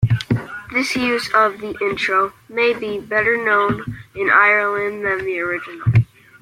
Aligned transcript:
This 0.73 0.95
use 0.95 1.29
of 1.35 1.59
the 1.59 1.77
intro 1.79 2.33
may 2.49 2.73
be 2.73 2.97
better 2.99 3.37
known 3.37 3.99
in 4.15 4.31
Ireland 4.31 5.05
than 5.05 5.23
the 5.25 5.37
original. 5.41 5.93